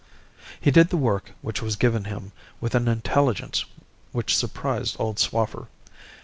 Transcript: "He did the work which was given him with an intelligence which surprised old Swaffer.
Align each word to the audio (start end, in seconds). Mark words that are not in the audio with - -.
"He 0.59 0.71
did 0.71 0.89
the 0.89 0.97
work 0.97 1.33
which 1.43 1.61
was 1.61 1.75
given 1.75 2.05
him 2.05 2.31
with 2.59 2.73
an 2.73 2.87
intelligence 2.87 3.65
which 4.11 4.35
surprised 4.35 4.95
old 4.97 5.19
Swaffer. 5.19 5.67